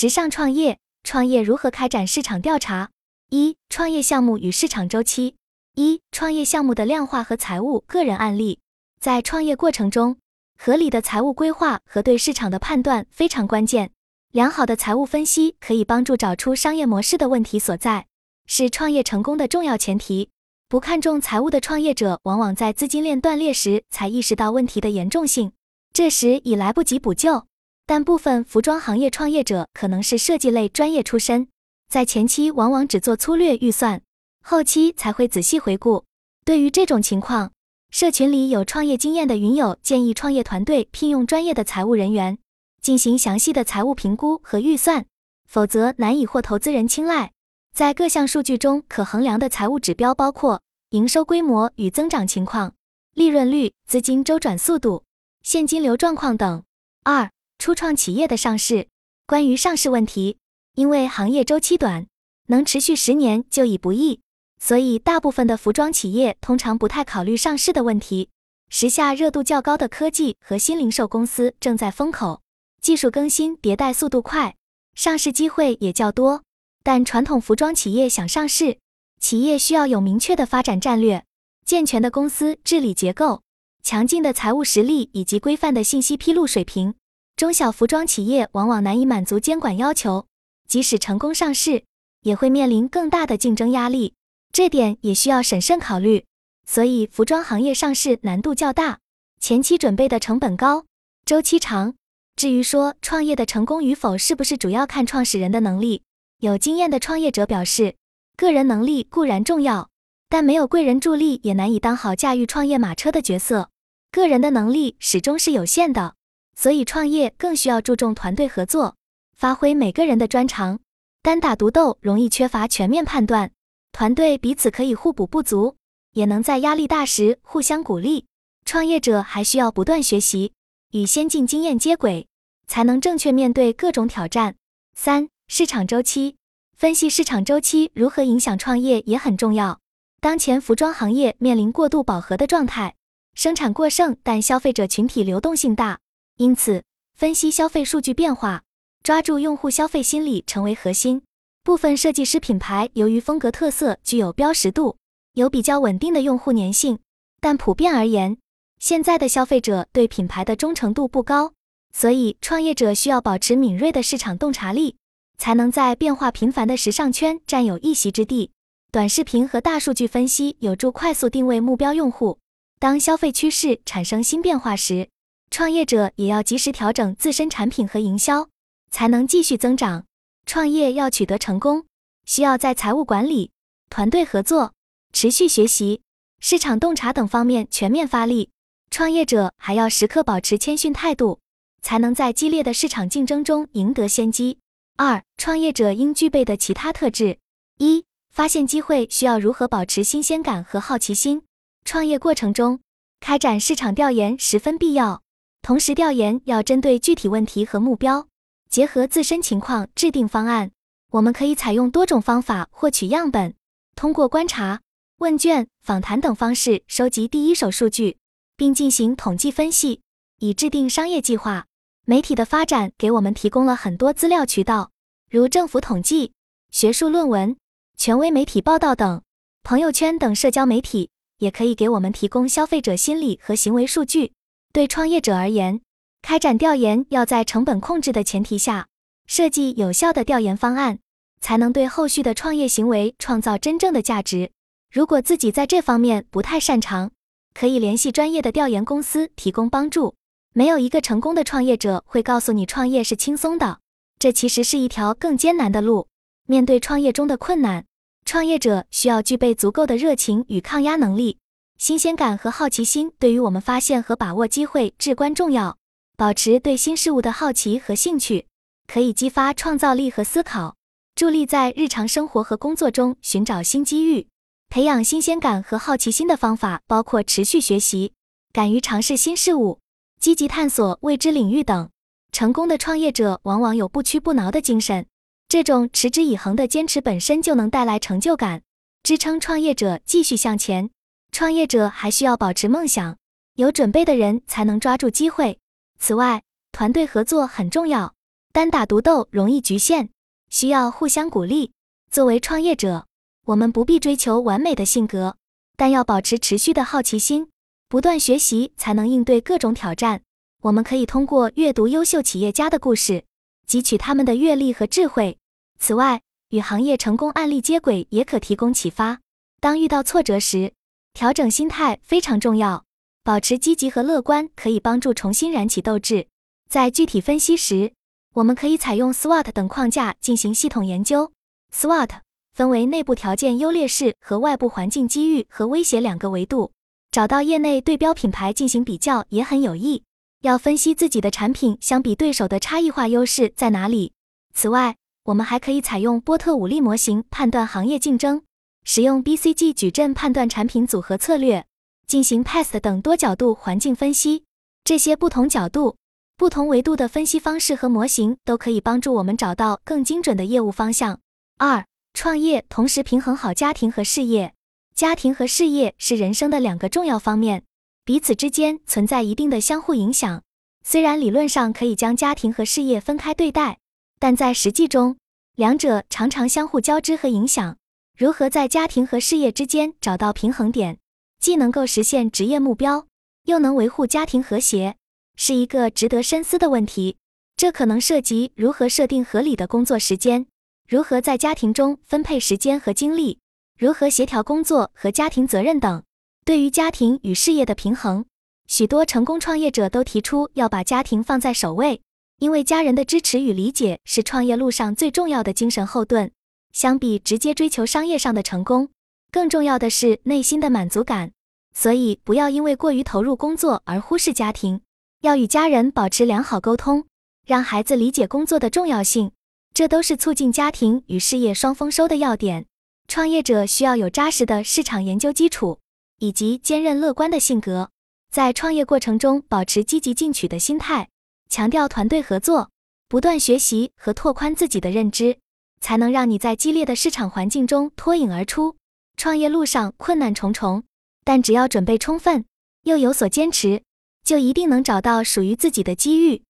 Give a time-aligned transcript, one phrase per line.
[0.00, 2.88] 直上创业，创业如何开展市场调查？
[3.28, 5.34] 一、创业项目与市场周期。
[5.74, 8.60] 一、创业项目的量化和财务个人案例。
[8.98, 10.16] 在创业过程中，
[10.56, 13.90] 合理的财务规划和对市场的判断非常关键。
[14.32, 18.06] 良好的财务分析可以帮助找出商业模式的问题所在，
[18.46, 20.30] 是创业成功的重要前提。
[20.70, 25.52] 不看重财务的创业者，往往在资金链断裂时才意识到问题的严重性，
[25.92, 27.44] 这时已来不及补救。
[27.90, 31.48] 但部分服装行业创业者可能是设计类专业出身，
[31.88, 34.00] 在前期往往只做粗略预算，
[34.44, 36.04] 后期才会仔细回顾。
[36.44, 37.50] 对于这种情况，
[37.90, 42.38] 社群里有创业经验的云友建议创业团队聘用专业的财务人员，
[42.80, 45.04] 进行详细的财务评估和预算，
[45.48, 47.32] 否则难以获投资人青睐。
[47.74, 52.72] 在各项数据中，可衡量的财务指标包括营收规模与增长情况、
[53.14, 55.02] 利润率、资金周转速度、
[55.42, 56.62] 现金流状况等。
[57.02, 57.28] 二、
[57.60, 58.88] 初创企业的上市。
[59.26, 60.38] 关于上市问题，
[60.76, 62.06] 因为行业周期短，
[62.46, 64.20] 能持续十年就已不易。
[64.58, 68.30] 所以，大部分的服装企业通常不太考虑上市的问题。
[68.70, 72.40] 时下热度较高的科技和新零售公司正在风口，
[72.80, 74.56] 技术更新迭代速度快，
[74.94, 76.42] 上市机会也较多。
[76.82, 78.78] 但传统服装企业想上市，
[79.20, 81.26] 企业需要有明确的发展战略、
[81.66, 83.42] 健全的公司治理结构、
[83.82, 86.94] 强劲的财务实力以及规范的信息披露水平。
[87.40, 90.26] 中小服装企业往往难以满足监管要求，
[90.68, 91.84] 即使成功上市，
[92.20, 94.12] 也会面临更大的竞争压力。
[94.52, 96.26] 这点也需要审慎考虑，
[96.66, 98.98] 所以服装行业上市难度较大，
[99.40, 100.84] 前期准备的成本高，
[101.24, 101.94] 周期长。
[102.36, 106.02] 至于说创业的成功与否是不是主要看创始人的能力，
[106.40, 107.96] 有经验的创业者表示，
[108.36, 109.88] 个人能力固然重要，
[110.28, 113.70] 但没有贵人助力也难以当好驾驭创业马车的角色。
[114.12, 116.16] 个人的能力始终是有限的，
[116.60, 118.94] 所以创业更需要注重团队合作，
[119.34, 120.78] 发挥每个人的专长。
[121.22, 123.50] 单打独斗容易缺乏全面判断。
[123.92, 125.76] 团队彼此可以互补不足，
[126.12, 128.26] 也能在压力大时互相鼓励。
[128.66, 130.52] 创业者还需要不断学习，
[130.90, 132.28] 与先进经验接轨，
[132.66, 134.56] 才能正确面对各种挑战。
[134.94, 136.36] 三、市场周期
[136.76, 139.80] 分析，市场周期如何影响创业也很重要。
[140.20, 142.96] 当前服装行业面临过度饱和的状态，
[143.32, 145.98] 生产过剩，但消费者群体流动性大，
[146.40, 148.62] 因此分析消费数据变化，
[149.02, 151.20] 抓住用户消费心理成为核心。
[151.62, 154.96] 部分设计师品牌由于风格特色具有标识度，
[155.34, 156.98] 有比较稳定的用户粘性，
[157.42, 158.38] 但普遍而言，
[158.78, 161.52] 现在的消费者对品牌的忠诚度不高，
[161.92, 164.96] 所以创业者需要保持敏锐的市场洞察力，
[165.36, 168.50] 才能在变化频繁的时尚圈占有一席之地。
[168.90, 172.38] 短视频和大数据分析有助快速定位目标用户。
[172.78, 175.10] 当消费趋势产生新变化时，
[175.50, 178.48] 创业者也要及时调整自身产品和营销，
[178.90, 180.06] 才能继续增长。
[180.46, 181.84] 创业要取得成功，
[182.24, 183.50] 需要在财务管理、
[183.90, 184.72] 团队合作、
[185.12, 186.02] 持续学习、
[186.38, 188.50] 市场洞察等方面全面发力。
[188.90, 191.40] 创业者还要时刻保持谦逊态度，
[191.82, 194.58] 才能在激烈的市场竞争中赢得先机。
[194.96, 197.38] 二、创业者应具备的其他特质：
[197.78, 201.42] 一、发现机会需要如何保持新鲜感和好奇心。
[201.84, 202.80] 创业过程中，
[203.20, 205.22] 开展市场调研十分必要，
[205.62, 208.26] 同时调研要针对具体问题和目标。
[208.68, 210.70] 结合自身情况制定方案，
[211.10, 213.54] 我们可以采用多种方法获取样本，
[213.96, 214.80] 通过观察、
[215.18, 218.18] 问卷、访谈等方式收集第一手数据，
[218.56, 220.02] 并进行统计分析，
[220.38, 221.66] 以制定商业计划。
[222.06, 224.92] 媒体的发展给我们提供了很多资料渠道，
[225.28, 226.32] 如政府统计、
[226.70, 227.56] 学术论文、
[227.96, 229.22] 权威媒体报道等。
[229.62, 234.32] 朋友圈等社交媒体也可以给我们提供消费者心理和行为数据。
[234.72, 235.80] 对创业者而言，
[236.22, 238.86] 开展调研要在成本控制的前提下，
[239.26, 241.00] 设计有效的调研方案，
[241.40, 244.52] 才能对后续的创业行为创造真正的价值。
[244.92, 247.10] 如果自己在这方面不太擅长，
[247.52, 250.14] 可以联系专业的调研公司提供帮助。
[250.52, 253.80] 没有一个成功的创业者会告诉你创业是轻松的，
[254.20, 256.06] 这其实是一条更艰难的路。
[256.46, 257.84] 面对创业中的困难，
[258.24, 261.38] 创业者需要具备足够的热情与抗压能力。
[261.80, 265.78] 新鲜感和好奇心对于我们发现和把握机会至关重要。
[266.14, 268.46] 保持对新事物的好奇和兴趣，
[268.86, 270.76] 可以激发创造力和思考，
[271.14, 274.28] 助力在日常生活和工作中寻找新机遇。
[274.68, 278.12] 培养新鲜感和好奇心的方法包括持续学习、
[278.52, 279.80] 敢于尝试新事物、
[280.20, 281.88] 积极探索未知领域等。
[282.30, 285.06] 成功的创业者往往有不屈不挠的精神，
[285.48, 288.60] 这种持之以恒的坚持本身就能带来成就感，
[289.02, 290.90] 支撑创业者继续向前。
[291.32, 293.16] 创业者还需要保持梦想，
[293.54, 295.58] 有准备的人才能抓住机会。
[295.98, 296.42] 此外，
[296.72, 298.14] 团队合作很重要。
[298.52, 300.10] 单打独斗容易局限，
[300.48, 301.72] 需要互相鼓励。
[302.10, 303.06] 作为创业者，
[303.46, 305.36] 我们不必追求完美的性格，
[305.76, 307.48] 但要保持持续的好奇心，
[307.88, 310.22] 不断学习才能应对各种挑战。
[310.62, 313.24] 我们可以通过阅读优秀企业家的故事，
[313.68, 315.38] 汲取他们的阅历和智慧。
[315.78, 319.20] 此外，与行业成功案例接轨也可提供启发。
[319.60, 320.72] 当遇到挫折时，
[321.12, 322.84] 调整心态非常重要。
[323.22, 326.26] 保持积极和乐观可以帮助重新燃起斗志。
[326.68, 327.92] 在具体分析时，
[328.34, 331.32] 我们可以采用 SWOT 等框架进行系统研究。
[331.72, 332.10] SWOT
[332.54, 336.72] 分为内部条件优劣势和外部环境机遇和威胁两个维度。
[337.10, 340.04] 找到业内对标品牌进行比较也很有益。
[340.42, 344.12] 要分析自己的产品相比对手的差异化优势在哪里。
[344.54, 348.42] 此外，我们还可以采用波特五力模型判断行业竞争，
[348.84, 351.66] 使用 BCG 矩阵判断产品组合策略。
[352.06, 354.42] 进行 PEST 等多角度环境分析，
[354.82, 355.94] 这些不同角度、
[356.36, 361.20] 不同维度的分析方式和模型都可以帮助我们找到更精准的业务方向。
[361.58, 364.54] 二、创业同时平衡好家庭和事业。
[364.92, 367.62] 家庭和事业是人生的两个重要方面，
[368.04, 370.42] 彼此之间存在一定的相互影响。
[370.82, 373.78] 虽然理论上可以将家庭和事业分开对待，
[374.18, 375.16] 但在实际中，
[375.54, 377.76] 两者常常相互交织和影响。
[378.20, 380.98] 如何在家庭和事业之间找到平衡点？
[381.40, 383.06] 既能够实现职业目标，
[383.46, 384.96] 又能维护家庭和谐，
[385.36, 387.16] 是一个值得深思的问题。
[387.56, 390.44] 这可能涉及如何设定合理的工作时间，
[390.86, 393.38] 如何在家庭中分配时间和精力，
[393.78, 396.02] 如何协调工作和家庭责任等。
[396.44, 398.26] 对于家庭与事业的平衡，
[398.66, 402.02] 许多成功创业者都提出要把家庭放在首位，
[402.38, 406.30] 因为家人的支持与理解是创业路上最重要的精神后盾。
[406.72, 408.88] 相比直接追求商业上的成功。
[409.32, 411.32] 更重要的是内心的满足感，
[411.72, 414.80] 所以不要因为过于投入工作而忽视家庭，
[415.20, 417.06] 要与家人保持良好沟通，
[417.46, 419.30] 让孩子理解工作的重要性，
[419.72, 422.66] 这都是促进家庭与事业双丰收的要点。
[423.06, 425.78] 创业者需要有扎实的市场研究基础，
[426.18, 427.90] 以及坚韧乐观的性格，
[428.32, 431.08] 在创业过程中保持积极进取的心态，
[431.48, 432.70] 强调团队合作，
[433.08, 435.38] 不断学习和拓宽自己的认知，
[435.80, 438.76] 才能让你在激烈的市场环境中脱颖而出。
[439.16, 440.84] 创业路上困难重重，
[441.24, 442.44] 但只要准备充分，
[442.84, 443.82] 又有所坚持，
[444.24, 446.42] 就一定能找到属于自己的机遇。